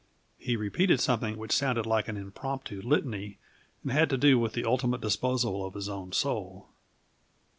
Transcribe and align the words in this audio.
He 0.39 0.55
repeated 0.55 0.99
something 0.99 1.37
which 1.37 1.51
sounded 1.51 1.85
like 1.85 2.07
an 2.07 2.17
impromptu 2.17 2.81
litany 2.81 3.37
and 3.83 3.91
had 3.91 4.09
to 4.09 4.17
do 4.17 4.39
with 4.39 4.53
the 4.53 4.65
ultimate 4.65 4.99
disposal 4.99 5.63
of 5.63 5.75
his 5.75 5.87
own 5.89 6.11
soul. 6.11 6.69